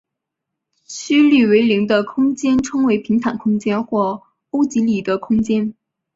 [0.87, 5.75] 曲率为零的空间称为平坦空间或欧几里得空间。